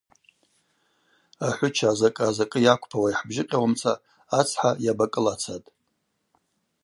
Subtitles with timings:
[1.47, 3.91] Ахӏвыча азакӏы азакӏы йаквпауа йхӏбжьыкъьауамца
[4.39, 5.69] ацхӏа йабакӏылацатӏ.